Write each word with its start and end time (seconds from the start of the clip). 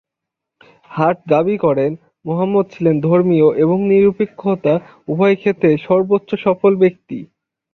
Heart 0.91 1.19
দাবি 1.29 1.55
করেন, 1.57 1.91
মুহাম্মাদ 2.25 2.65
ছিলেন 2.73 2.95
ধর্মীয় 3.01 3.47
এবং 3.63 3.77
ধর্মনিরপেক্ষতা 3.81 4.73
উভয়ক্ষেত্রেই 5.07 5.77
"সর্ব্বোচ্চ 5.87 6.29
সফল" 6.45 6.71
ব্যক্তি। 6.83 7.17